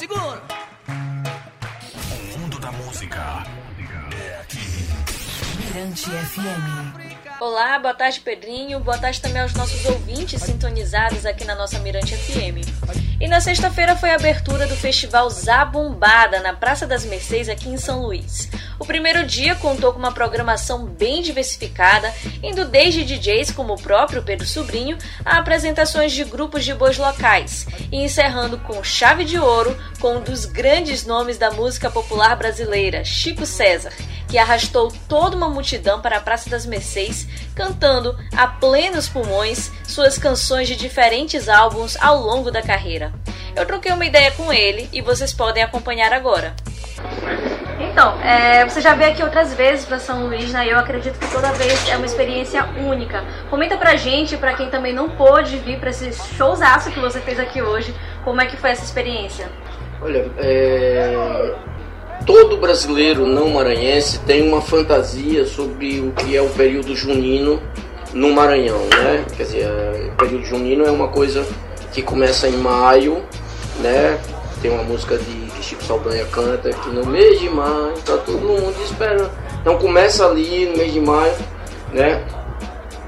[0.00, 0.42] segura.
[0.88, 3.44] O mundo da música
[4.18, 4.88] é aqui.
[5.58, 7.38] Mirante FM.
[7.38, 12.16] Olá, boa tarde Pedrinho, boa tarde também aos nossos ouvintes sintonizados aqui na nossa Mirante
[12.16, 13.09] FM.
[13.20, 17.76] E na sexta-feira foi a abertura do festival Zabumbada na Praça das Mercês aqui em
[17.76, 18.48] São Luís.
[18.78, 22.10] O primeiro dia contou com uma programação bem diversificada,
[22.42, 27.66] indo desde DJs como o próprio Pedro Sobrinho a apresentações de grupos de bois locais,
[27.92, 33.04] e encerrando com chave de ouro com um dos grandes nomes da música popular brasileira,
[33.04, 33.92] Chico César,
[34.30, 40.16] que arrastou toda uma multidão para a Praça das Mercês, cantando a plenos pulmões suas
[40.16, 43.12] canções de diferentes álbuns ao longo da carreira.
[43.56, 46.54] Eu troquei uma ideia com ele e vocês podem acompanhar agora.
[47.80, 50.70] Então, é, você já veio aqui outras vezes para São Luís, né?
[50.70, 53.24] Eu acredito que toda vez é uma experiência única.
[53.48, 57.40] Comenta pra gente, pra quem também não pôde vir para esse showzaço que você fez
[57.40, 57.94] aqui hoje,
[58.24, 59.48] como é que foi essa experiência?
[60.00, 61.54] Olha, é,
[62.24, 67.60] todo brasileiro não maranhense tem uma fantasia sobre o que é o período junino
[68.12, 69.24] no Maranhão, né?
[69.36, 69.68] Quer dizer,
[70.12, 71.46] o período junino é uma coisa
[71.92, 73.24] que começa em maio,
[73.78, 74.18] né?
[74.60, 78.40] Tem uma música de que Chico Saldanha canta que no mês de maio tá todo
[78.40, 79.30] mundo esperando.
[79.60, 81.34] Então começa ali no mês de maio,
[81.92, 82.22] né?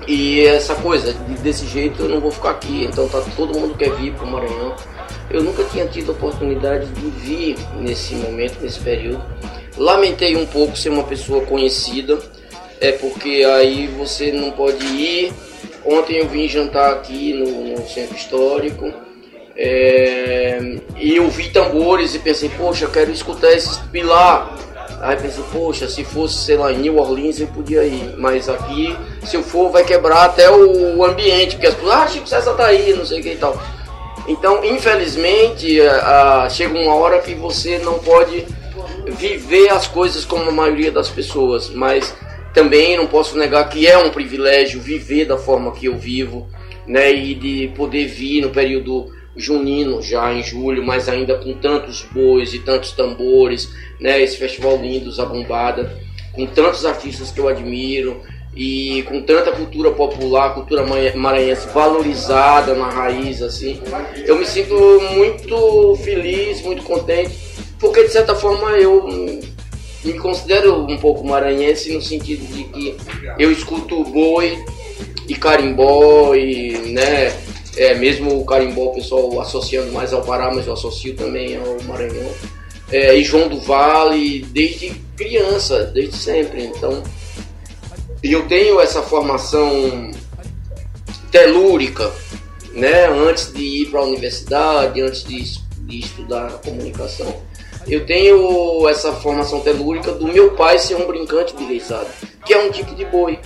[0.09, 3.91] E essa coisa, desse jeito eu não vou ficar aqui, então tá todo mundo quer
[3.93, 4.75] vir pro Maranhão.
[5.31, 9.23] Eu nunca tinha tido oportunidade de vir nesse momento, nesse período.
[9.77, 12.19] Lamentei um pouco ser uma pessoa conhecida,
[12.81, 15.33] é porque aí você não pode ir.
[15.85, 18.93] Ontem eu vim jantar aqui no, no centro histórico
[19.57, 20.42] é,
[21.03, 24.57] e eu vi tambores e pensei, poxa, quero escutar esses pilar.
[25.01, 28.97] Aí pensei, poxa, se fosse, sei lá, em New Orleans eu podia ir, mas aqui,
[29.25, 32.67] se eu for, vai quebrar até o ambiente, porque as pessoas, ah, Chico César tá
[32.67, 33.61] aí, não sei o que e tal.
[34.29, 38.47] Então, infelizmente, a, a, chega uma hora que você não pode
[39.05, 42.15] viver as coisas como a maioria das pessoas, mas
[42.55, 46.47] também não posso negar que é um privilégio viver da forma que eu vivo,
[46.87, 52.03] né, e de poder vir no período junino já em julho, mas ainda com tantos
[52.13, 53.71] bois e tantos tambores,
[54.01, 55.99] né, esse festival lindo, Zabumbada,
[56.33, 58.21] com tantos artistas que eu admiro,
[58.55, 60.85] e com tanta cultura popular, cultura
[61.15, 63.81] maranhense valorizada na raiz, assim,
[64.27, 64.75] eu me sinto
[65.15, 67.35] muito feliz, muito contente,
[67.79, 69.07] porque de certa forma eu
[70.05, 72.97] me considero um pouco maranhense no sentido de que
[73.39, 74.59] eu escuto boi
[75.27, 77.33] e carimbó e, né,
[77.77, 81.83] é, mesmo o carimbó o pessoal associando mais ao Pará, mas eu associo também ao
[81.85, 82.31] Maranhão.
[82.91, 86.65] É, e João do Vale desde criança, desde sempre.
[86.65, 87.03] Então,
[88.23, 90.11] eu tenho essa formação
[91.31, 92.13] telúrica,
[92.75, 93.07] né?
[93.07, 95.43] Antes de ir para a universidade, antes de,
[95.87, 97.35] de, estudar comunicação,
[97.89, 102.07] eu tenho essa formação telúrica do meu pai ser um brincante de reisado,
[102.45, 103.41] que é um tipo de boi,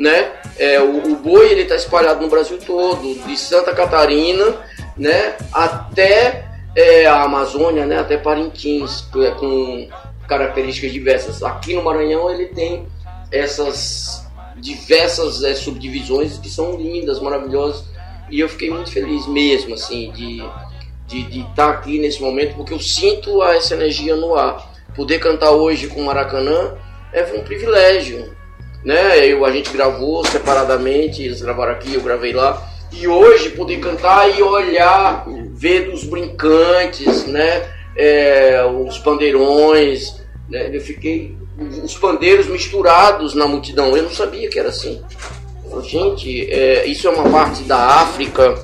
[0.00, 0.32] né?
[0.58, 4.56] É, o, o boi ele está espalhado no Brasil todo, de Santa Catarina,
[4.96, 5.36] né?
[5.52, 7.98] Até é, a Amazônia, né?
[7.98, 9.88] Até Parintins, é com
[10.26, 11.42] características diversas.
[11.42, 12.86] Aqui no Maranhão ele tem
[13.30, 17.84] essas diversas é, subdivisões que são lindas, maravilhosas.
[18.30, 20.42] E eu fiquei muito feliz mesmo, assim, de
[21.10, 24.70] de, estar tá aqui nesse momento, porque eu sinto essa energia no ar.
[24.94, 26.76] Poder cantar hoje com Maracanã
[27.12, 28.34] é um privilégio,
[28.84, 29.26] né?
[29.26, 32.68] Eu, a gente gravou separadamente, eles gravaram aqui, eu gravei lá.
[32.92, 37.68] E hoje poder cantar e olhar, ver os brincantes, né?
[37.96, 40.70] É, os pandeirões, né?
[40.72, 41.36] Eu fiquei
[41.82, 43.96] os pandeiros misturados na multidão.
[43.96, 45.02] Eu não sabia que era assim.
[45.84, 48.58] Gente, é, isso é uma parte da África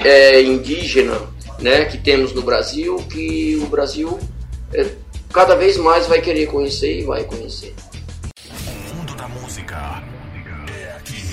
[0.00, 1.20] é, indígena,
[1.60, 4.18] né, que temos no Brasil, que o Brasil
[4.72, 4.86] é,
[5.32, 7.74] cada vez mais vai querer conhecer e vai conhecer.
[9.48, 10.02] Música
[10.78, 11.24] é aqui.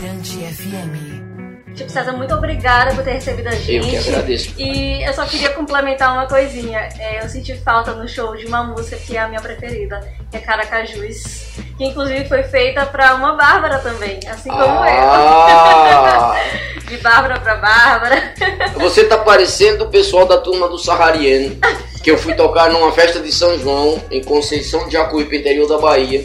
[0.00, 1.76] Mirante FM.
[1.76, 3.74] Tipo, César, muito obrigada por ter recebido a gente.
[3.74, 4.54] Eu que agradeço.
[4.56, 6.88] E eu só queria complementar uma coisinha.
[6.98, 10.00] É, eu senti falta no show de uma música que é a minha preferida,
[10.30, 11.44] que é Caracajus,
[11.76, 16.34] que inclusive foi feita para uma Bárbara também, assim como ah.
[16.40, 16.80] eu.
[16.88, 18.34] de Bárbara para Bárbara.
[18.76, 21.54] Você tá parecendo o pessoal da turma do Sahariano,
[22.02, 25.76] que eu fui tocar numa festa de São João, em Conceição de Jacuípe, interior da
[25.76, 26.24] Bahia.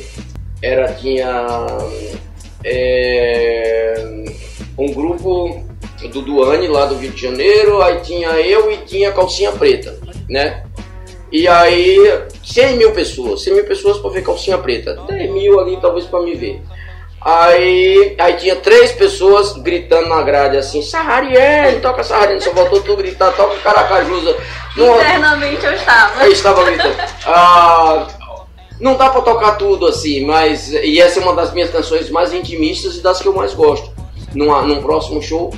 [0.62, 1.46] Era, tinha...
[2.64, 3.76] É
[4.78, 5.64] um grupo
[6.12, 9.98] do Duane lá do Rio de Janeiro, aí tinha eu e tinha Calcinha Preta,
[10.30, 10.64] né?
[11.32, 11.98] E aí,
[12.44, 16.22] 100 mil pessoas, 100 mil pessoas para ver Calcinha Preta, 10 mil ali talvez para
[16.22, 16.62] me ver.
[17.22, 22.96] Aí, aí tinha três pessoas gritando na grade assim, Sarrariene, toca Sarrariene, só voltou tu
[22.96, 24.38] gritar, toca Caracajusa.
[24.78, 26.24] Internamente eu estava.
[26.24, 26.96] Eu estava gritando.
[27.26, 28.08] Ah,
[28.80, 30.72] não dá pra tocar tudo assim, mas.
[30.72, 33.92] E essa é uma das minhas canções mais intimistas e das que eu mais gosto.
[34.34, 35.54] Num, num próximo show,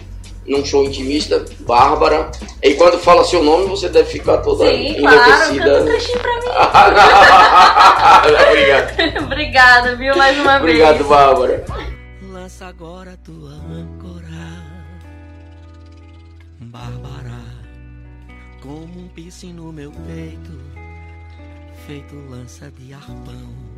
[0.46, 2.30] num show intimista, Bárbara.
[2.62, 5.64] E quando fala seu nome, você deve ficar toda Sim, claro, enlouquecida.
[5.64, 6.42] canta um pra
[8.31, 8.48] mim.
[8.50, 9.24] Obrigado.
[9.24, 11.08] Obrigada, viu, mais uma Obrigado, vez.
[11.08, 11.66] Bárbara.
[12.31, 14.24] Lança agora tua âncora,
[16.60, 17.40] Bárbara,
[18.62, 20.52] como um piercing no meu peito,
[21.88, 23.77] feito lança de arpão.